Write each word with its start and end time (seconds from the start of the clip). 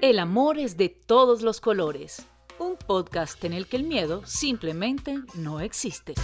El 0.00 0.18
amor 0.18 0.58
es 0.58 0.76
de 0.76 0.90
todos 0.90 1.40
los 1.40 1.60
colores. 1.60 2.26
Un 2.58 2.76
podcast 2.76 3.42
en 3.44 3.54
el 3.54 3.66
que 3.66 3.76
el 3.76 3.84
miedo 3.84 4.20
simplemente 4.26 5.18
no 5.34 5.60
existe. 5.60 6.14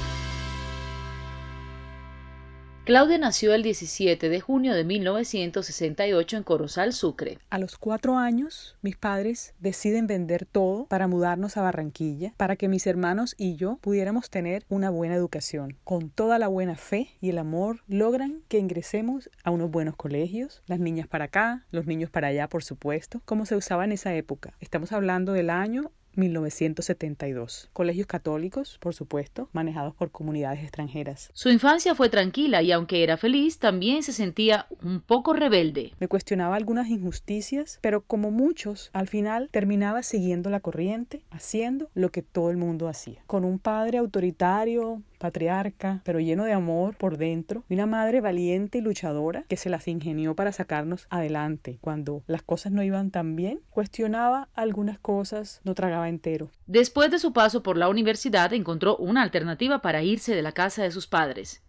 Claudia 2.90 3.18
nació 3.18 3.54
el 3.54 3.62
17 3.62 4.28
de 4.28 4.40
junio 4.40 4.74
de 4.74 4.82
1968 4.82 6.36
en 6.36 6.42
Corozal, 6.42 6.92
Sucre. 6.92 7.38
A 7.48 7.60
los 7.60 7.78
cuatro 7.78 8.18
años, 8.18 8.74
mis 8.82 8.96
padres 8.96 9.54
deciden 9.60 10.08
vender 10.08 10.44
todo 10.44 10.86
para 10.86 11.06
mudarnos 11.06 11.56
a 11.56 11.62
Barranquilla, 11.62 12.34
para 12.36 12.56
que 12.56 12.66
mis 12.66 12.88
hermanos 12.88 13.36
y 13.38 13.54
yo 13.54 13.78
pudiéramos 13.80 14.28
tener 14.28 14.64
una 14.68 14.90
buena 14.90 15.14
educación. 15.14 15.78
Con 15.84 16.10
toda 16.10 16.40
la 16.40 16.48
buena 16.48 16.74
fe 16.74 17.10
y 17.20 17.30
el 17.30 17.38
amor, 17.38 17.84
logran 17.86 18.42
que 18.48 18.58
ingresemos 18.58 19.30
a 19.44 19.52
unos 19.52 19.70
buenos 19.70 19.94
colegios, 19.94 20.64
las 20.66 20.80
niñas 20.80 21.06
para 21.06 21.26
acá, 21.26 21.64
los 21.70 21.86
niños 21.86 22.10
para 22.10 22.26
allá, 22.26 22.48
por 22.48 22.64
supuesto, 22.64 23.22
como 23.24 23.46
se 23.46 23.54
usaba 23.54 23.84
en 23.84 23.92
esa 23.92 24.12
época. 24.16 24.54
Estamos 24.58 24.90
hablando 24.90 25.32
del 25.32 25.50
año 25.50 25.92
1972. 26.14 27.70
Colegios 27.72 28.06
católicos, 28.06 28.78
por 28.80 28.94
supuesto, 28.94 29.48
manejados 29.52 29.94
por 29.94 30.10
comunidades 30.10 30.62
extranjeras. 30.62 31.30
Su 31.34 31.50
infancia 31.50 31.94
fue 31.94 32.08
tranquila 32.08 32.62
y 32.62 32.72
aunque 32.72 33.02
era 33.02 33.16
feliz, 33.16 33.58
también 33.58 34.02
se 34.02 34.12
sentía 34.12 34.66
un 34.82 35.00
poco 35.00 35.32
rebelde. 35.32 35.92
Me 35.98 36.08
cuestionaba 36.08 36.56
algunas 36.56 36.88
injusticias, 36.88 37.78
pero 37.80 38.02
como 38.02 38.30
muchos, 38.30 38.90
al 38.92 39.08
final 39.08 39.48
terminaba 39.50 40.02
siguiendo 40.02 40.50
la 40.50 40.60
corriente, 40.60 41.22
haciendo 41.30 41.90
lo 41.94 42.10
que 42.10 42.22
todo 42.22 42.50
el 42.50 42.56
mundo 42.56 42.88
hacía. 42.88 43.22
Con 43.26 43.44
un 43.44 43.58
padre 43.58 43.98
autoritario, 43.98 45.02
patriarca, 45.20 46.00
pero 46.04 46.18
lleno 46.18 46.44
de 46.44 46.52
amor 46.52 46.96
por 46.96 47.18
dentro, 47.18 47.62
y 47.68 47.74
una 47.74 47.86
madre 47.86 48.20
valiente 48.20 48.78
y 48.78 48.80
luchadora 48.80 49.44
que 49.48 49.56
se 49.56 49.70
las 49.70 49.86
ingenió 49.86 50.34
para 50.34 50.50
sacarnos 50.50 51.06
adelante. 51.10 51.78
Cuando 51.80 52.24
las 52.26 52.42
cosas 52.42 52.72
no 52.72 52.82
iban 52.82 53.10
tan 53.10 53.36
bien, 53.36 53.60
cuestionaba 53.70 54.48
algunas 54.54 54.98
cosas, 54.98 55.60
no 55.62 55.74
tragaba 55.74 56.08
entero. 56.08 56.50
Después 56.66 57.10
de 57.10 57.18
su 57.18 57.32
paso 57.32 57.62
por 57.62 57.76
la 57.76 57.88
universidad, 57.88 58.52
encontró 58.54 58.96
una 58.96 59.22
alternativa 59.22 59.82
para 59.82 60.02
irse 60.02 60.34
de 60.34 60.42
la 60.42 60.52
casa 60.52 60.82
de 60.82 60.90
sus 60.90 61.06
padres 61.06 61.62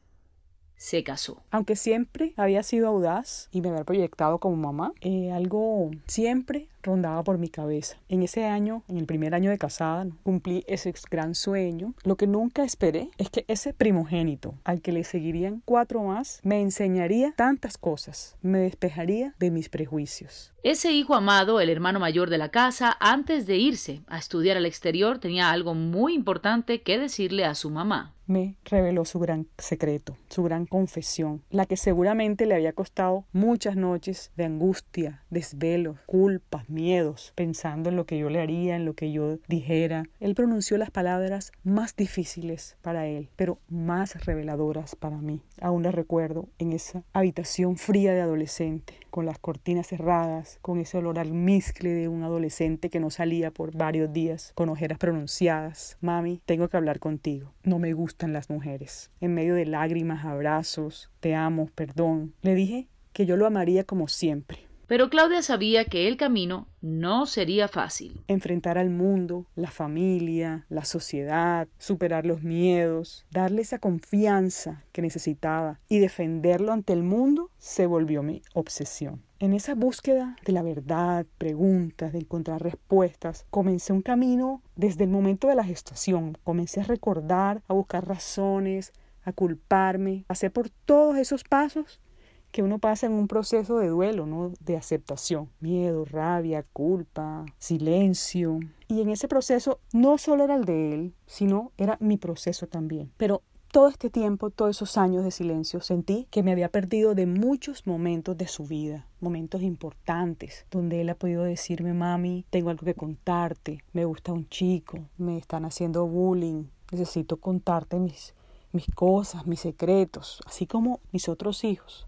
se 0.82 1.04
casó. 1.04 1.44
Aunque 1.52 1.76
siempre 1.76 2.34
había 2.38 2.64
sido 2.64 2.88
audaz 2.88 3.50
y 3.52 3.62
me 3.62 3.70
había 3.70 3.84
proyectado 3.84 4.40
como 4.40 4.56
mamá, 4.56 4.94
eh, 5.02 5.32
algo 5.32 5.92
siempre 6.08 6.70
rondaba 6.82 7.24
por 7.24 7.38
mi 7.38 7.50
cabeza. 7.50 7.98
En 8.10 8.24
ese 8.24 8.46
año, 8.46 8.82
en 8.88 8.98
el 8.98 9.06
primer 9.06 9.36
año 9.36 9.52
de 9.52 9.60
casada, 9.60 10.08
cumplí 10.24 10.64
ese 10.66 10.92
gran 11.12 11.36
sueño. 11.36 11.94
Lo 12.04 12.16
que 12.16 12.26
nunca 12.26 12.64
esperé 12.64 13.10
es 13.20 13.30
que 13.30 13.46
ese 13.48 13.74
primogénito, 13.74 14.56
al 14.64 14.82
que 14.82 14.92
le 14.92 15.04
seguirían 15.04 15.62
cuatro 15.66 16.02
más, 16.02 16.40
me 16.42 16.60
enseñaría 16.62 17.32
tantas 17.38 17.78
cosas, 17.78 18.36
me 18.42 18.58
despejaría 18.58 19.36
de 19.38 19.52
mis 19.52 19.70
prejuicios. 19.70 20.52
Ese 20.64 20.92
hijo 20.92 21.14
amado, 21.14 21.60
el 21.60 21.70
hermano 21.70 22.00
mayor 22.00 22.32
de 22.32 22.40
la 22.40 22.50
casa, 22.50 22.98
antes 23.00 23.46
de 23.46 23.58
irse 23.58 24.02
a 24.08 24.18
estudiar 24.18 24.58
al 24.58 24.66
exterior, 24.66 25.20
tenía 25.20 25.52
algo 25.52 25.76
muy 25.76 26.16
importante 26.16 26.82
que 26.82 26.98
decirle 26.98 27.46
a 27.46 27.54
su 27.54 27.70
mamá 27.70 28.16
me 28.28 28.56
reveló 28.66 29.06
su 29.06 29.20
gran 29.20 29.48
secreto, 29.58 30.18
su 30.30 30.44
gran 30.44 30.66
confesión, 30.66 31.44
la 31.50 31.66
que 31.66 31.78
seguramente 31.78 32.46
le 32.46 32.56
había 32.56 32.74
costado 32.74 33.26
muchas 33.32 33.76
noches 33.76 34.32
de 34.36 34.46
angustia, 34.46 35.24
desvelos, 35.30 36.00
culpas, 36.06 36.70
miedos, 36.70 37.34
pensando 37.36 37.90
en 37.90 37.96
lo 37.96 38.06
que 38.06 38.18
yo 38.18 38.30
le 38.30 38.42
haría, 38.42 38.76
en 38.76 38.86
lo 38.86 38.94
que 38.94 39.12
yo 39.12 39.38
dijera. 39.48 40.04
Él 40.20 40.36
pronunció 40.36 40.78
las 40.78 40.92
palabras 40.92 41.52
más 41.64 41.96
difíciles 41.96 42.78
para 42.82 43.08
él, 43.08 43.30
pero 43.36 43.60
más 43.70 44.26
reveladoras 44.26 44.96
para 44.96 45.18
mí. 45.18 45.42
Aún 45.60 45.84
la 45.84 45.92
recuerdo 45.92 46.48
en 46.58 46.74
esa 46.74 47.04
habitación 47.14 47.78
fría 47.78 48.14
de 48.14 48.22
adolescente, 48.22 48.96
con 49.10 49.26
las 49.26 49.40
cortinas 49.40 49.88
cerradas, 49.88 50.58
con 50.62 50.80
ese 50.80 50.98
olor 50.98 51.20
almizcle 51.20 51.94
de 51.94 52.08
un 52.08 52.24
adolescente 52.24 52.90
que 52.90 53.00
no 53.00 53.10
salía 53.10 53.52
por 53.52 53.76
varios 53.76 54.12
días, 54.14 54.54
con 54.56 54.70
ojeras 54.70 54.98
pronunciadas. 54.98 55.98
Mami, 56.02 56.42
tengo 56.46 56.68
que 56.70 56.78
hablar 56.78 57.00
contigo. 57.00 57.54
No 57.64 57.78
me 57.80 57.94
gustan 58.12 58.34
las 58.34 58.50
mujeres. 58.50 59.10
En 59.22 59.34
medio 59.34 59.56
de 59.56 59.66
lágrimas, 59.66 60.26
abrazos, 60.26 61.10
te 61.22 61.34
amo, 61.34 61.70
perdón. 61.76 62.34
Le 62.42 62.56
dije 62.56 62.90
que 63.14 63.26
yo 63.26 63.38
lo 63.38 63.46
amaría 63.46 63.86
como 63.86 64.10
siempre, 64.10 64.68
pero 64.92 65.10
Claudia 65.10 65.42
sabía 65.42 65.86
que 65.86 66.10
el 66.10 66.18
camino 66.18 66.68
no 66.82 67.26
sería 67.26 67.70
fácil. 67.70 68.26
Enfrentar 68.28 68.78
al 68.78 68.90
mundo, 68.90 69.46
la 69.56 69.72
familia, 69.72 70.66
la 70.68 70.84
sociedad, 70.84 71.70
superar 71.78 72.26
los 72.26 72.44
miedos, 72.44 73.26
darle 73.32 73.62
esa 73.62 73.80
confianza 73.80 74.84
que 74.92 75.02
necesitaba 75.02 75.80
y 75.88 76.00
defenderlo 76.00 76.74
ante 76.74 76.92
el 76.92 77.04
mundo 77.04 77.52
se 77.58 77.86
volvió 77.86 78.22
mi 78.22 78.42
obsesión. 78.54 79.24
En 79.40 79.54
esa 79.54 79.76
búsqueda 79.76 80.36
de 80.44 80.52
la 80.52 80.62
verdad, 80.62 81.26
preguntas, 81.38 82.12
de 82.12 82.20
encontrar 82.20 82.62
respuestas, 82.62 83.46
comencé 83.50 83.94
un 83.94 84.02
camino 84.02 84.62
desde 84.76 85.06
el 85.06 85.10
momento 85.10 85.48
de 85.48 85.56
la 85.56 85.64
gestación. 85.64 86.38
Comencé 86.44 86.82
a 86.82 86.84
recordar, 86.84 87.62
a 87.70 87.74
buscar 87.74 88.06
razones, 88.06 88.92
a 89.24 89.32
culparme. 89.32 90.26
Pasé 90.28 90.50
por 90.50 90.70
todos 90.70 91.16
esos 91.16 91.46
pasos 91.46 92.02
que 92.52 92.64
uno 92.64 92.80
pasa 92.80 93.08
en 93.08 93.14
un 93.14 93.28
proceso 93.28 93.78
de 93.78 93.88
duelo, 93.88 94.26
¿no? 94.26 94.52
De 94.60 94.78
aceptación. 94.78 95.50
Miedo, 95.60 96.06
rabia, 96.06 96.66
culpa, 96.74 97.46
silencio. 97.58 98.60
Y 98.88 99.02
en 99.02 99.10
ese 99.10 99.28
proceso 99.28 99.80
no 99.94 100.18
solo 100.18 100.44
era 100.44 100.56
el 100.56 100.66
de 100.66 100.94
él, 100.94 101.14
sino 101.26 101.72
era 101.78 101.98
mi 102.00 102.18
proceso 102.18 102.68
también. 102.68 103.12
Pero 103.18 103.42
todo 103.72 103.88
este 103.88 104.10
tiempo, 104.10 104.50
todos 104.50 104.76
esos 104.76 104.98
años 104.98 105.24
de 105.24 105.32
silencio, 105.32 105.80
sentí 105.80 106.28
que 106.30 106.44
me 106.44 106.52
había 106.52 106.68
perdido 106.68 107.16
de 107.16 107.26
muchos 107.26 107.88
momentos 107.88 108.38
de 108.38 108.48
su 108.48 108.66
vida, 108.66 109.08
momentos 109.22 109.62
importantes, 109.62 110.66
donde 110.70 111.00
él 111.00 111.10
ha 111.10 111.16
podido 111.16 111.44
decirme, 111.44 111.94
mami, 111.94 112.46
tengo 112.50 112.70
algo 112.70 112.84
que 112.84 112.96
contarte, 112.96 113.82
me 113.94 114.04
gusta 114.04 114.34
un 114.34 114.50
chico, 114.50 115.00
me 115.18 115.38
están 115.38 115.64
haciendo 115.64 116.06
bullying, 116.06 116.66
necesito 116.92 117.38
contarte 117.38 117.98
mis, 117.98 118.36
mis 118.74 118.88
cosas, 118.94 119.48
mis 119.48 119.62
secretos, 119.62 120.42
así 120.46 120.68
como 120.68 121.00
mis 121.14 121.30
otros 121.30 121.64
hijos. 121.64 122.08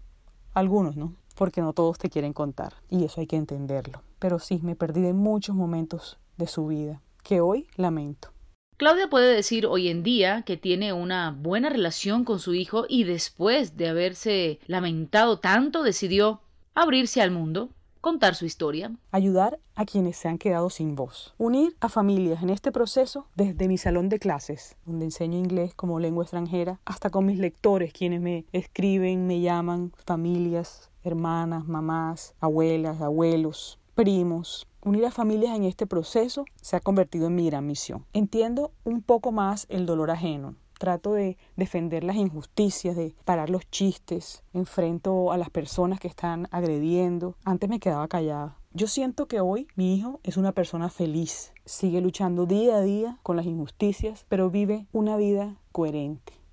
Algunos, 0.54 0.96
¿no? 0.96 1.14
Porque 1.34 1.60
no 1.60 1.72
todos 1.72 1.98
te 1.98 2.08
quieren 2.08 2.32
contar 2.32 2.74
y 2.88 3.04
eso 3.04 3.20
hay 3.20 3.26
que 3.26 3.36
entenderlo. 3.36 4.02
Pero 4.20 4.38
sí, 4.38 4.60
me 4.62 4.76
perdí 4.76 5.02
de 5.02 5.12
muchos 5.12 5.56
momentos 5.56 6.16
de 6.36 6.46
su 6.46 6.68
vida 6.68 7.02
que 7.24 7.40
hoy 7.40 7.66
lamento. 7.76 8.28
Claudia 8.76 9.08
puede 9.08 9.34
decir 9.34 9.66
hoy 9.66 9.88
en 9.88 10.02
día 10.02 10.42
que 10.42 10.56
tiene 10.56 10.92
una 10.92 11.30
buena 11.30 11.70
relación 11.70 12.24
con 12.24 12.38
su 12.38 12.54
hijo 12.54 12.86
y 12.88 13.04
después 13.04 13.76
de 13.76 13.88
haberse 13.88 14.58
lamentado 14.66 15.38
tanto 15.38 15.82
decidió 15.82 16.40
abrirse 16.74 17.20
al 17.20 17.30
mundo, 17.30 17.70
contar 18.04 18.34
su 18.34 18.44
historia. 18.44 18.92
Ayudar 19.12 19.58
a 19.74 19.86
quienes 19.86 20.18
se 20.18 20.28
han 20.28 20.36
quedado 20.36 20.68
sin 20.68 20.94
voz. 20.94 21.32
Unir 21.38 21.74
a 21.80 21.88
familias 21.88 22.42
en 22.42 22.50
este 22.50 22.70
proceso 22.70 23.28
desde 23.34 23.66
mi 23.66 23.78
salón 23.78 24.10
de 24.10 24.18
clases, 24.18 24.76
donde 24.84 25.06
enseño 25.06 25.38
inglés 25.38 25.74
como 25.74 25.98
lengua 25.98 26.24
extranjera, 26.24 26.80
hasta 26.84 27.08
con 27.08 27.24
mis 27.24 27.38
lectores, 27.38 27.94
quienes 27.94 28.20
me 28.20 28.44
escriben, 28.52 29.26
me 29.26 29.40
llaman, 29.40 29.94
familias, 30.04 30.90
hermanas, 31.02 31.66
mamás, 31.66 32.34
abuelas, 32.40 33.00
abuelos, 33.00 33.78
primos, 33.94 34.66
Unir 34.86 35.06
a 35.06 35.10
familias 35.10 35.56
en 35.56 35.64
este 35.64 35.86
proceso 35.86 36.44
se 36.60 36.76
ha 36.76 36.80
convertido 36.80 37.28
en 37.28 37.36
mi 37.36 37.46
gran 37.46 37.66
misión. 37.66 38.04
Entiendo 38.12 38.70
un 38.84 39.00
poco 39.00 39.32
más 39.32 39.64
el 39.70 39.86
dolor 39.86 40.10
ajeno, 40.10 40.56
trato 40.84 41.14
de 41.14 41.38
defender 41.56 42.04
las 42.04 42.16
injusticias, 42.16 42.94
de 42.94 43.14
parar 43.24 43.48
los 43.48 43.70
chistes, 43.70 44.44
enfrento 44.52 45.32
a 45.32 45.38
las 45.38 45.48
personas 45.48 45.98
que 45.98 46.08
están 46.08 46.46
agrediendo. 46.50 47.36
Antes 47.42 47.70
me 47.70 47.80
quedaba 47.80 48.06
callada. 48.06 48.58
Yo 48.74 48.86
siento 48.86 49.26
que 49.26 49.40
hoy 49.40 49.66
mi 49.76 49.96
hijo 49.96 50.20
es 50.24 50.36
una 50.36 50.52
persona 50.52 50.90
feliz, 50.90 51.54
sigue 51.64 52.02
luchando 52.02 52.44
día 52.44 52.76
a 52.76 52.82
día 52.82 53.18
con 53.22 53.36
las 53.36 53.46
injusticias, 53.46 54.26
pero 54.28 54.50
vive 54.50 54.86
una 54.92 55.16
vida 55.16 55.56
coherente 55.72 56.43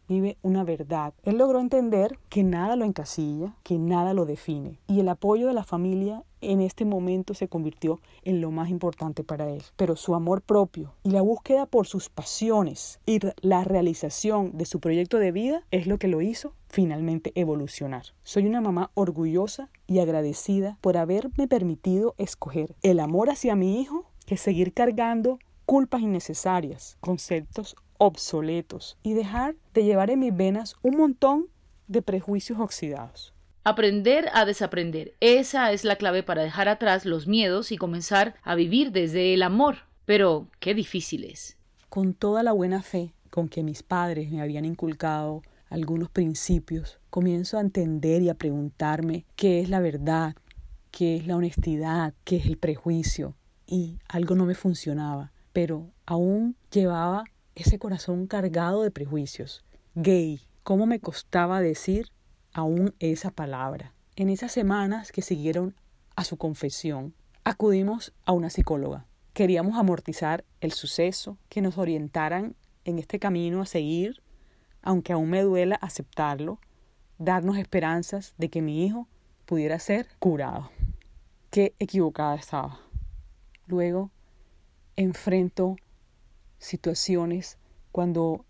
una 0.41 0.63
verdad. 0.63 1.13
Él 1.23 1.37
logró 1.37 1.59
entender 1.59 2.17
que 2.29 2.43
nada 2.43 2.75
lo 2.75 2.85
encasilla, 2.85 3.55
que 3.63 3.77
nada 3.77 4.13
lo 4.13 4.25
define. 4.25 4.79
Y 4.87 4.99
el 4.99 5.09
apoyo 5.09 5.47
de 5.47 5.53
la 5.53 5.63
familia 5.63 6.23
en 6.41 6.59
este 6.59 6.85
momento 6.85 7.33
se 7.33 7.47
convirtió 7.47 8.01
en 8.23 8.41
lo 8.41 8.51
más 8.51 8.69
importante 8.69 9.23
para 9.23 9.49
él. 9.49 9.63
Pero 9.77 9.95
su 9.95 10.15
amor 10.15 10.41
propio 10.41 10.93
y 11.03 11.11
la 11.11 11.21
búsqueda 11.21 11.65
por 11.65 11.87
sus 11.87 12.09
pasiones 12.09 12.99
y 13.05 13.19
la 13.41 13.63
realización 13.63 14.57
de 14.57 14.65
su 14.65 14.79
proyecto 14.79 15.17
de 15.17 15.31
vida 15.31 15.63
es 15.71 15.87
lo 15.87 15.97
que 15.97 16.07
lo 16.07 16.21
hizo 16.21 16.53
finalmente 16.67 17.31
evolucionar. 17.35 18.05
Soy 18.23 18.47
una 18.47 18.61
mamá 18.61 18.91
orgullosa 18.95 19.69
y 19.87 19.99
agradecida 19.99 20.77
por 20.81 20.97
haberme 20.97 21.47
permitido 21.47 22.15
escoger 22.17 22.75
el 22.81 22.99
amor 22.99 23.29
hacia 23.29 23.55
mi 23.55 23.79
hijo 23.79 24.05
que 24.25 24.37
seguir 24.37 24.73
cargando 24.73 25.39
culpas 25.65 26.01
innecesarias, 26.01 26.97
conceptos 27.01 27.75
obsoletos 28.01 28.97
y 29.03 29.13
dejar 29.13 29.55
de 29.73 29.83
llevar 29.83 30.09
en 30.09 30.19
mis 30.19 30.35
venas 30.35 30.75
un 30.81 30.97
montón 30.97 31.47
de 31.87 32.01
prejuicios 32.01 32.59
oxidados. 32.59 33.33
Aprender 33.63 34.29
a 34.33 34.45
desaprender. 34.45 35.13
Esa 35.19 35.71
es 35.71 35.83
la 35.83 35.95
clave 35.95 36.23
para 36.23 36.41
dejar 36.41 36.67
atrás 36.67 37.05
los 37.05 37.27
miedos 37.27 37.71
y 37.71 37.77
comenzar 37.77 38.35
a 38.43 38.55
vivir 38.55 38.91
desde 38.91 39.33
el 39.33 39.43
amor. 39.43 39.77
Pero 40.05 40.47
qué 40.59 40.73
difícil 40.73 41.25
es. 41.25 41.57
Con 41.89 42.13
toda 42.13 42.41
la 42.41 42.53
buena 42.53 42.81
fe 42.81 43.13
con 43.31 43.47
que 43.47 43.63
mis 43.63 43.81
padres 43.81 44.29
me 44.29 44.41
habían 44.41 44.65
inculcado 44.65 45.41
algunos 45.69 46.09
principios, 46.09 46.99
comienzo 47.09 47.57
a 47.57 47.61
entender 47.61 48.21
y 48.21 48.29
a 48.29 48.35
preguntarme 48.35 49.25
qué 49.37 49.61
es 49.61 49.69
la 49.69 49.79
verdad, 49.79 50.35
qué 50.91 51.15
es 51.15 51.25
la 51.25 51.37
honestidad, 51.37 52.13
qué 52.25 52.35
es 52.35 52.45
el 52.45 52.57
prejuicio, 52.57 53.35
y 53.65 53.97
algo 54.09 54.35
no 54.35 54.45
me 54.45 54.53
funcionaba, 54.53 55.31
pero 55.53 55.89
aún 56.05 56.57
llevaba 56.71 57.23
ese 57.55 57.79
corazón 57.79 58.27
cargado 58.27 58.83
de 58.83 58.91
prejuicios. 58.91 59.63
Gay, 59.95 60.41
¿cómo 60.63 60.85
me 60.85 60.99
costaba 60.99 61.61
decir 61.61 62.07
aún 62.53 62.93
esa 62.99 63.31
palabra? 63.31 63.93
En 64.15 64.29
esas 64.29 64.51
semanas 64.51 65.11
que 65.11 65.21
siguieron 65.21 65.75
a 66.15 66.23
su 66.23 66.37
confesión, 66.37 67.13
acudimos 67.43 68.13
a 68.25 68.31
una 68.31 68.49
psicóloga. 68.49 69.05
Queríamos 69.33 69.77
amortizar 69.77 70.43
el 70.59 70.71
suceso, 70.73 71.37
que 71.49 71.61
nos 71.61 71.77
orientaran 71.77 72.55
en 72.83 72.99
este 72.99 73.19
camino 73.19 73.61
a 73.61 73.65
seguir, 73.65 74.21
aunque 74.81 75.13
aún 75.13 75.29
me 75.29 75.41
duela 75.41 75.75
aceptarlo, 75.75 76.59
darnos 77.17 77.57
esperanzas 77.57 78.33
de 78.37 78.49
que 78.49 78.61
mi 78.61 78.85
hijo 78.85 79.07
pudiera 79.45 79.79
ser 79.79 80.07
curado. 80.19 80.69
Qué 81.49 81.73
equivocada 81.79 82.35
estaba. 82.35 82.79
Luego 83.67 84.11
enfrento 84.95 85.77
situaciones 86.61 87.57
cuando 87.91 88.45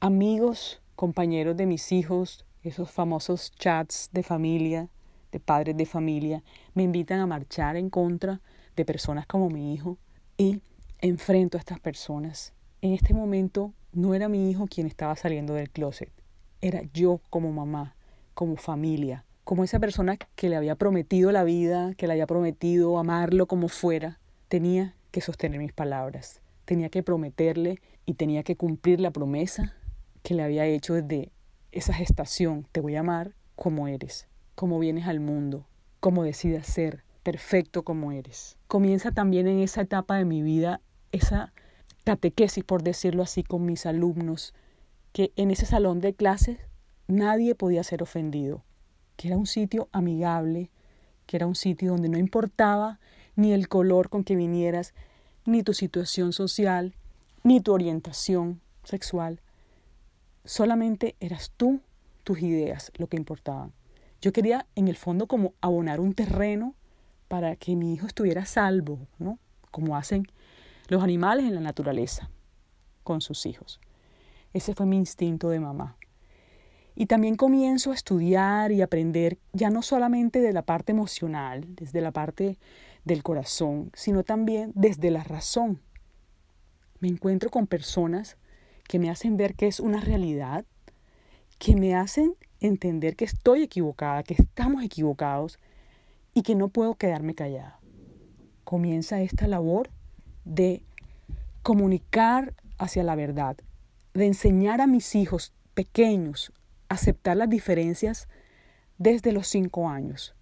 amigos, 0.00 0.80
compañeros 0.94 1.56
de 1.56 1.66
mis 1.66 1.92
hijos, 1.92 2.46
esos 2.62 2.90
famosos 2.90 3.50
chats 3.52 4.08
de 4.12 4.22
familia, 4.22 4.88
de 5.32 5.40
padres 5.40 5.76
de 5.76 5.84
familia, 5.84 6.42
me 6.74 6.84
invitan 6.84 7.20
a 7.20 7.26
marchar 7.26 7.76
en 7.76 7.90
contra 7.90 8.40
de 8.76 8.84
personas 8.84 9.26
como 9.26 9.50
mi 9.50 9.74
hijo 9.74 9.98
y 10.36 10.62
enfrento 11.00 11.58
a 11.58 11.60
estas 11.60 11.80
personas. 11.80 12.54
En 12.80 12.94
este 12.94 13.12
momento 13.12 13.74
no 13.92 14.14
era 14.14 14.28
mi 14.28 14.50
hijo 14.50 14.66
quien 14.66 14.86
estaba 14.86 15.16
saliendo 15.16 15.54
del 15.54 15.70
closet, 15.70 16.12
era 16.60 16.82
yo 16.94 17.20
como 17.28 17.52
mamá, 17.52 17.96
como 18.34 18.56
familia, 18.56 19.24
como 19.42 19.64
esa 19.64 19.80
persona 19.80 20.16
que 20.16 20.48
le 20.48 20.56
había 20.56 20.76
prometido 20.76 21.32
la 21.32 21.42
vida, 21.42 21.94
que 21.96 22.06
le 22.06 22.12
había 22.12 22.26
prometido 22.26 22.98
amarlo 22.98 23.46
como 23.46 23.68
fuera, 23.68 24.20
tenía 24.46 24.94
que 25.10 25.20
sostener 25.20 25.58
mis 25.58 25.72
palabras, 25.72 26.40
tenía 26.68 26.90
que 26.90 27.02
prometerle 27.02 27.80
y 28.04 28.12
tenía 28.12 28.42
que 28.42 28.54
cumplir 28.54 29.00
la 29.00 29.10
promesa 29.10 29.74
que 30.22 30.34
le 30.34 30.42
había 30.42 30.66
hecho 30.66 30.92
desde 30.92 31.32
esa 31.72 31.94
gestación. 31.94 32.66
Te 32.72 32.80
voy 32.80 32.94
a 32.96 33.00
amar 33.00 33.34
como 33.56 33.88
eres, 33.88 34.28
como 34.54 34.78
vienes 34.78 35.06
al 35.06 35.18
mundo, 35.18 35.66
como 35.98 36.24
decidas 36.24 36.66
ser, 36.66 37.04
perfecto 37.22 37.84
como 37.84 38.12
eres. 38.12 38.58
Comienza 38.66 39.12
también 39.12 39.48
en 39.48 39.60
esa 39.60 39.80
etapa 39.80 40.16
de 40.18 40.26
mi 40.26 40.42
vida 40.42 40.82
esa 41.10 41.54
catequesis, 42.04 42.64
por 42.64 42.82
decirlo 42.82 43.22
así, 43.22 43.42
con 43.42 43.64
mis 43.64 43.86
alumnos, 43.86 44.52
que 45.12 45.32
en 45.36 45.50
ese 45.50 45.64
salón 45.64 46.00
de 46.00 46.12
clases 46.12 46.58
nadie 47.06 47.54
podía 47.54 47.82
ser 47.82 48.02
ofendido, 48.02 48.62
que 49.16 49.28
era 49.28 49.38
un 49.38 49.46
sitio 49.46 49.88
amigable, 49.90 50.70
que 51.24 51.38
era 51.38 51.46
un 51.46 51.54
sitio 51.54 51.92
donde 51.92 52.10
no 52.10 52.18
importaba 52.18 53.00
ni 53.36 53.54
el 53.54 53.68
color 53.68 54.10
con 54.10 54.22
que 54.22 54.36
vinieras, 54.36 54.92
ni 55.48 55.62
tu 55.62 55.72
situación 55.72 56.32
social, 56.32 56.94
ni 57.42 57.60
tu 57.60 57.72
orientación 57.72 58.60
sexual. 58.84 59.40
Solamente 60.44 61.16
eras 61.20 61.52
tú, 61.56 61.80
tus 62.22 62.42
ideas, 62.42 62.92
lo 62.96 63.06
que 63.06 63.16
importaban. 63.16 63.72
Yo 64.20 64.32
quería, 64.32 64.66
en 64.74 64.88
el 64.88 64.96
fondo, 64.96 65.26
como 65.26 65.54
abonar 65.60 66.00
un 66.00 66.12
terreno 66.12 66.74
para 67.28 67.56
que 67.56 67.76
mi 67.76 67.94
hijo 67.94 68.06
estuviera 68.06 68.44
salvo, 68.44 68.98
¿no? 69.18 69.38
Como 69.70 69.96
hacen 69.96 70.26
los 70.88 71.02
animales 71.02 71.46
en 71.46 71.54
la 71.54 71.60
naturaleza 71.60 72.30
con 73.02 73.22
sus 73.22 73.46
hijos. 73.46 73.80
Ese 74.52 74.74
fue 74.74 74.84
mi 74.84 74.96
instinto 74.96 75.48
de 75.48 75.60
mamá. 75.60 75.96
Y 76.94 77.06
también 77.06 77.36
comienzo 77.36 77.92
a 77.92 77.94
estudiar 77.94 78.72
y 78.72 78.82
aprender 78.82 79.38
ya 79.52 79.70
no 79.70 79.80
solamente 79.82 80.40
de 80.40 80.52
la 80.52 80.62
parte 80.62 80.92
emocional, 80.92 81.64
desde 81.68 82.00
la 82.00 82.10
parte 82.10 82.58
del 83.04 83.22
corazón, 83.22 83.90
sino 83.94 84.24
también 84.24 84.72
desde 84.74 85.10
la 85.10 85.24
razón. 85.24 85.80
Me 87.00 87.08
encuentro 87.08 87.50
con 87.50 87.66
personas 87.66 88.36
que 88.88 88.98
me 88.98 89.10
hacen 89.10 89.36
ver 89.36 89.54
que 89.54 89.66
es 89.66 89.80
una 89.80 90.00
realidad, 90.00 90.64
que 91.58 91.76
me 91.76 91.94
hacen 91.94 92.34
entender 92.60 93.16
que 93.16 93.24
estoy 93.24 93.62
equivocada, 93.62 94.22
que 94.22 94.34
estamos 94.34 94.82
equivocados 94.82 95.58
y 96.34 96.42
que 96.42 96.54
no 96.54 96.68
puedo 96.68 96.94
quedarme 96.94 97.34
callada. 97.34 97.78
Comienza 98.64 99.20
esta 99.20 99.46
labor 99.46 99.90
de 100.44 100.82
comunicar 101.62 102.54
hacia 102.78 103.02
la 103.02 103.14
verdad, 103.14 103.56
de 104.14 104.26
enseñar 104.26 104.80
a 104.80 104.86
mis 104.86 105.14
hijos 105.14 105.52
pequeños 105.74 106.52
a 106.88 106.94
aceptar 106.94 107.36
las 107.36 107.48
diferencias 107.48 108.28
desde 108.96 109.32
los 109.32 109.46
cinco 109.46 109.88
años, 109.88 110.34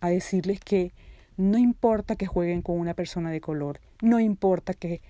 a 0.00 0.10
decirles 0.10 0.60
que 0.60 0.92
no 1.36 1.58
importa 1.58 2.16
que 2.16 2.26
jueguen 2.26 2.62
con 2.62 2.78
una 2.78 2.94
persona 2.94 3.30
de 3.30 3.40
color, 3.40 3.80
no 4.00 4.20
importa 4.20 4.74
que 4.74 5.02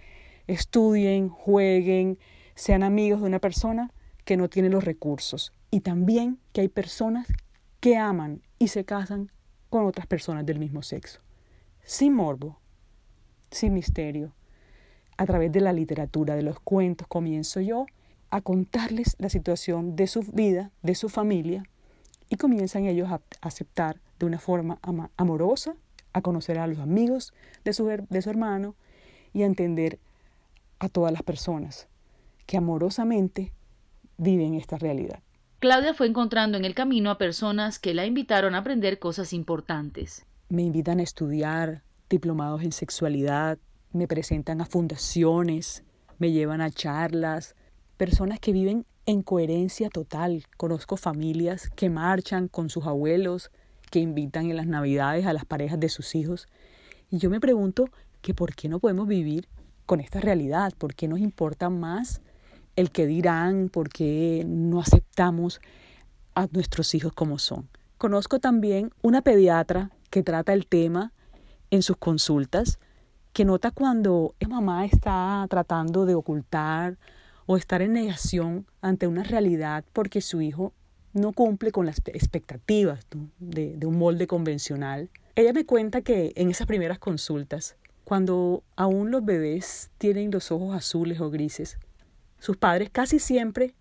estudien, 0.46 1.28
jueguen, 1.28 2.18
sean 2.54 2.82
amigos 2.82 3.20
de 3.20 3.26
una 3.26 3.38
persona 3.38 3.92
que 4.24 4.36
no 4.36 4.48
tiene 4.48 4.70
los 4.70 4.84
recursos. 4.84 5.52
Y 5.70 5.80
también 5.80 6.38
que 6.52 6.62
hay 6.62 6.68
personas 6.68 7.26
que 7.80 7.96
aman 7.96 8.42
y 8.58 8.68
se 8.68 8.84
casan 8.84 9.30
con 9.68 9.86
otras 9.86 10.06
personas 10.06 10.46
del 10.46 10.58
mismo 10.58 10.82
sexo. 10.82 11.20
Sin 11.82 12.14
morbo, 12.14 12.58
sin 13.50 13.74
misterio. 13.74 14.32
A 15.16 15.26
través 15.26 15.52
de 15.52 15.60
la 15.60 15.72
literatura, 15.72 16.34
de 16.34 16.42
los 16.42 16.58
cuentos, 16.60 17.06
comienzo 17.06 17.60
yo 17.60 17.86
a 18.30 18.40
contarles 18.40 19.16
la 19.18 19.28
situación 19.28 19.94
de 19.94 20.06
su 20.06 20.22
vida, 20.22 20.72
de 20.82 20.94
su 20.94 21.08
familia, 21.08 21.64
y 22.28 22.36
comienzan 22.36 22.86
ellos 22.86 23.10
a 23.10 23.20
aceptar 23.42 24.00
de 24.18 24.26
una 24.26 24.38
forma 24.38 24.80
amorosa 25.16 25.76
a 26.14 26.22
conocer 26.22 26.58
a 26.58 26.66
los 26.66 26.78
amigos 26.78 27.34
de 27.64 27.74
su, 27.74 27.86
de 27.86 28.22
su 28.22 28.30
hermano 28.30 28.74
y 29.34 29.42
a 29.42 29.46
entender 29.46 29.98
a 30.78 30.88
todas 30.88 31.12
las 31.12 31.22
personas 31.22 31.88
que 32.46 32.56
amorosamente 32.56 33.52
viven 34.16 34.54
esta 34.54 34.78
realidad. 34.78 35.20
Claudia 35.58 35.94
fue 35.94 36.06
encontrando 36.06 36.56
en 36.56 36.64
el 36.64 36.74
camino 36.74 37.10
a 37.10 37.18
personas 37.18 37.78
que 37.78 37.94
la 37.94 38.06
invitaron 38.06 38.54
a 38.54 38.58
aprender 38.58 38.98
cosas 38.98 39.32
importantes. 39.32 40.24
Me 40.48 40.62
invitan 40.62 41.00
a 41.00 41.02
estudiar 41.02 41.82
diplomados 42.08 42.62
en 42.62 42.72
sexualidad, 42.72 43.58
me 43.92 44.06
presentan 44.06 44.60
a 44.60 44.66
fundaciones, 44.66 45.84
me 46.18 46.32
llevan 46.32 46.60
a 46.60 46.70
charlas, 46.70 47.56
personas 47.96 48.40
que 48.40 48.52
viven 48.52 48.84
en 49.06 49.22
coherencia 49.22 49.88
total. 49.88 50.44
Conozco 50.56 50.96
familias 50.96 51.70
que 51.70 51.90
marchan 51.90 52.48
con 52.48 52.68
sus 52.68 52.86
abuelos, 52.86 53.50
que 53.94 54.00
invitan 54.00 54.50
en 54.50 54.56
las 54.56 54.66
navidades 54.66 55.24
a 55.24 55.32
las 55.32 55.44
parejas 55.44 55.78
de 55.78 55.88
sus 55.88 56.16
hijos. 56.16 56.48
Y 57.10 57.18
yo 57.18 57.30
me 57.30 57.38
pregunto 57.38 57.90
que 58.22 58.34
por 58.34 58.56
qué 58.56 58.68
no 58.68 58.80
podemos 58.80 59.06
vivir 59.06 59.46
con 59.86 60.00
esta 60.00 60.18
realidad, 60.18 60.72
por 60.76 60.96
qué 60.96 61.06
nos 61.06 61.20
importa 61.20 61.70
más 61.70 62.20
el 62.74 62.90
que 62.90 63.06
dirán, 63.06 63.68
por 63.68 63.90
qué 63.90 64.44
no 64.48 64.80
aceptamos 64.80 65.60
a 66.34 66.48
nuestros 66.50 66.92
hijos 66.96 67.12
como 67.12 67.38
son. 67.38 67.68
Conozco 67.96 68.40
también 68.40 68.90
una 69.00 69.22
pediatra 69.22 69.92
que 70.10 70.24
trata 70.24 70.54
el 70.54 70.66
tema 70.66 71.12
en 71.70 71.82
sus 71.82 71.96
consultas, 71.96 72.80
que 73.32 73.44
nota 73.44 73.70
cuando 73.70 74.34
la 74.40 74.48
mamá 74.48 74.86
está 74.86 75.46
tratando 75.48 76.04
de 76.04 76.16
ocultar 76.16 76.98
o 77.46 77.56
estar 77.56 77.80
en 77.80 77.92
negación 77.92 78.66
ante 78.80 79.06
una 79.06 79.22
realidad 79.22 79.84
porque 79.92 80.20
su 80.20 80.40
hijo 80.40 80.72
no 81.14 81.32
cumple 81.32 81.72
con 81.72 81.86
las 81.86 82.02
expectativas 82.06 83.06
de, 83.38 83.78
un 83.86 83.96
molde 83.96 84.26
convencional. 84.26 85.08
Ella 85.36 85.52
me 85.52 85.64
cuenta 85.64 86.02
que 86.02 86.32
en 86.36 86.50
esas 86.50 86.66
primeras 86.66 86.98
consultas, 86.98 87.76
cuando 88.04 88.62
aún 88.76 89.10
los 89.10 89.24
bebés 89.24 89.90
tienen 89.96 90.30
los 90.30 90.52
ojos 90.52 90.76
azules 90.76 91.20
o 91.20 91.30
grises, 91.30 91.78
sus 92.38 92.56
padres 92.56 92.90
casi 92.90 93.18
siempre 93.18 93.74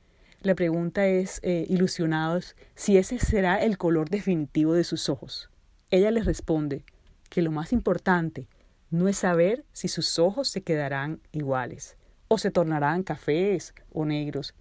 la 0.44 0.56
pregunta 0.56 1.08
es, 1.08 1.40
eh, 1.42 1.66
ilusionados, 1.70 2.58
si 2.76 2.98
ese 2.98 3.18
será 3.18 3.64
el 3.64 3.78
color 3.78 4.10
definitivo 4.10 4.74
de 4.74 4.84
sus 4.84 5.08
ojos. 5.08 5.50
Ella 5.90 6.12
les 6.12 6.26
responde 6.26 6.84
que 7.30 7.42
lo 7.42 7.50
más 7.50 7.72
importante 7.72 8.50
no 8.90 9.08
es 9.08 9.18
saber 9.18 9.64
si 9.72 9.88
sus 9.88 10.20
ojos 10.20 10.50
se 10.50 10.62
quedarán 10.62 11.22
iguales, 11.32 11.96
o 12.28 12.38
se 12.38 12.52
tornarán 12.52 13.04
cafés 13.04 13.74
o 13.94 14.04
negros, 14.04 14.54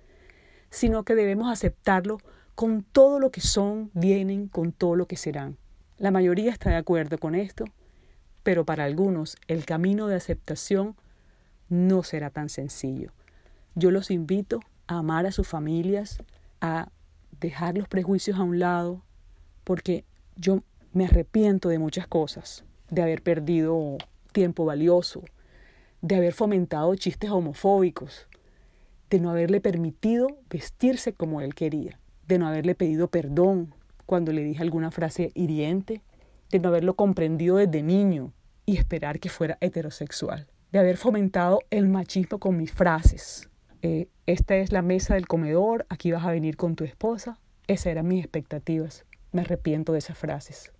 sino 0.70 1.02
que 1.02 1.16
debemos 1.16 1.50
aceptarlo 1.50 2.18
con 2.54 2.82
todo 2.82 3.18
lo 3.18 3.30
que 3.30 3.40
son, 3.40 3.90
vienen, 3.94 4.48
con 4.48 4.72
todo 4.72 4.96
lo 4.96 5.06
que 5.06 5.16
serán. 5.16 5.56
La 5.98 6.10
mayoría 6.10 6.50
está 6.50 6.70
de 6.70 6.76
acuerdo 6.76 7.18
con 7.18 7.34
esto, 7.34 7.64
pero 8.42 8.64
para 8.64 8.84
algunos 8.84 9.36
el 9.48 9.64
camino 9.64 10.06
de 10.06 10.16
aceptación 10.16 10.96
no 11.68 12.02
será 12.02 12.30
tan 12.30 12.48
sencillo. 12.48 13.10
Yo 13.74 13.90
los 13.90 14.10
invito 14.10 14.60
a 14.86 14.98
amar 14.98 15.26
a 15.26 15.32
sus 15.32 15.48
familias, 15.48 16.18
a 16.60 16.90
dejar 17.40 17.78
los 17.78 17.88
prejuicios 17.88 18.38
a 18.38 18.42
un 18.42 18.58
lado, 18.58 19.02
porque 19.64 20.04
yo 20.36 20.62
me 20.92 21.06
arrepiento 21.06 21.68
de 21.68 21.78
muchas 21.78 22.06
cosas, 22.06 22.64
de 22.90 23.02
haber 23.02 23.22
perdido 23.22 23.96
tiempo 24.32 24.64
valioso, 24.66 25.22
de 26.02 26.16
haber 26.16 26.34
fomentado 26.34 26.94
chistes 26.96 27.30
homofóbicos, 27.30 28.26
de 29.08 29.20
no 29.20 29.30
haberle 29.30 29.60
permitido 29.60 30.26
vestirse 30.50 31.14
como 31.14 31.40
él 31.40 31.54
quería 31.54 32.01
de 32.26 32.38
no 32.38 32.46
haberle 32.46 32.74
pedido 32.74 33.08
perdón 33.08 33.74
cuando 34.06 34.32
le 34.32 34.44
dije 34.44 34.62
alguna 34.62 34.90
frase 34.90 35.30
hiriente, 35.34 36.02
de 36.50 36.58
no 36.58 36.68
haberlo 36.68 36.94
comprendido 36.94 37.56
desde 37.56 37.82
niño 37.82 38.32
y 38.66 38.76
esperar 38.76 39.20
que 39.20 39.28
fuera 39.28 39.58
heterosexual, 39.60 40.46
de 40.70 40.78
haber 40.78 40.96
fomentado 40.96 41.60
el 41.70 41.88
machismo 41.88 42.38
con 42.38 42.56
mis 42.56 42.72
frases. 42.72 43.48
Eh, 43.80 44.08
esta 44.26 44.56
es 44.56 44.70
la 44.70 44.82
mesa 44.82 45.14
del 45.14 45.26
comedor, 45.26 45.86
aquí 45.88 46.12
vas 46.12 46.24
a 46.24 46.30
venir 46.30 46.56
con 46.56 46.76
tu 46.76 46.84
esposa. 46.84 47.38
Esas 47.66 47.86
eran 47.86 48.06
mis 48.06 48.22
expectativas. 48.22 49.04
Me 49.32 49.40
arrepiento 49.40 49.92
de 49.92 49.98
esas 49.98 50.18
frases. 50.18 50.72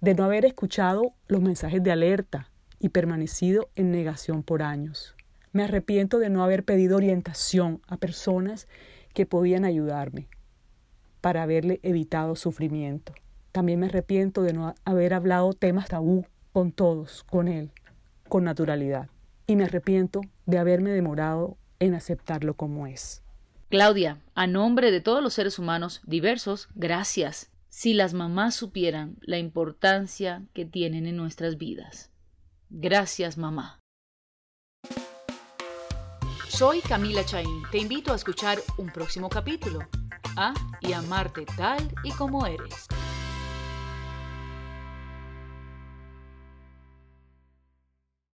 De 0.00 0.14
no 0.14 0.24
haber 0.24 0.44
escuchado 0.44 1.14
los 1.26 1.42
mensajes 1.42 1.82
de 1.82 1.90
alerta 1.90 2.50
y 2.78 2.90
permanecido 2.90 3.70
en 3.74 3.90
negación 3.90 4.42
por 4.42 4.62
años. 4.62 5.14
Me 5.52 5.64
arrepiento 5.64 6.18
de 6.18 6.30
no 6.30 6.42
haber 6.42 6.64
pedido 6.64 6.96
orientación 6.96 7.80
a 7.86 7.96
personas 7.96 8.68
que 9.14 9.26
podían 9.26 9.64
ayudarme 9.64 10.28
para 11.22 11.44
haberle 11.44 11.80
evitado 11.82 12.36
sufrimiento. 12.36 13.14
También 13.52 13.80
me 13.80 13.86
arrepiento 13.86 14.42
de 14.42 14.52
no 14.52 14.74
haber 14.84 15.14
hablado 15.14 15.54
temas 15.54 15.88
tabú 15.88 16.26
con 16.52 16.72
todos, 16.72 17.24
con 17.24 17.48
él, 17.48 17.70
con 18.28 18.44
naturalidad. 18.44 19.08
Y 19.46 19.56
me 19.56 19.64
arrepiento 19.64 20.20
de 20.44 20.58
haberme 20.58 20.90
demorado 20.90 21.56
en 21.78 21.94
aceptarlo 21.94 22.54
como 22.54 22.86
es. 22.86 23.22
Claudia, 23.70 24.18
a 24.34 24.46
nombre 24.46 24.90
de 24.90 25.00
todos 25.00 25.22
los 25.22 25.32
seres 25.32 25.58
humanos 25.58 26.02
diversos, 26.04 26.68
gracias. 26.74 27.50
Si 27.70 27.94
las 27.94 28.12
mamás 28.12 28.54
supieran 28.54 29.16
la 29.22 29.38
importancia 29.38 30.42
que 30.52 30.66
tienen 30.66 31.06
en 31.06 31.16
nuestras 31.16 31.56
vidas. 31.56 32.10
Gracias, 32.68 33.38
mamá. 33.38 33.78
Soy 36.48 36.80
Camila 36.80 37.24
Chaín. 37.24 37.62
Te 37.70 37.78
invito 37.78 38.12
a 38.12 38.16
escuchar 38.16 38.58
un 38.76 38.88
próximo 38.88 39.30
capítulo. 39.30 39.88
A 40.36 40.54
y 40.80 40.92
amarte 40.92 41.44
tal 41.56 41.92
y 42.04 42.10
como 42.12 42.46
eres. 42.46 42.86